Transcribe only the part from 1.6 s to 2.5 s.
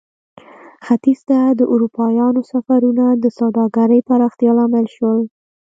اروپایانو